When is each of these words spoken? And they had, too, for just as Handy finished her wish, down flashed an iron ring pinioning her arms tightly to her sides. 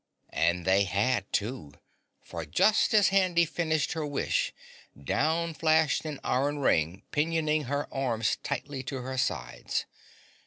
And 0.33 0.65
they 0.65 0.85
had, 0.85 1.31
too, 1.31 1.75
for 2.23 2.43
just 2.43 2.91
as 2.91 3.09
Handy 3.09 3.45
finished 3.45 3.91
her 3.91 4.03
wish, 4.03 4.51
down 4.99 5.53
flashed 5.53 6.05
an 6.05 6.19
iron 6.23 6.57
ring 6.57 7.03
pinioning 7.11 7.65
her 7.65 7.87
arms 7.93 8.37
tightly 8.37 8.81
to 8.81 9.01
her 9.03 9.19
sides. 9.19 9.85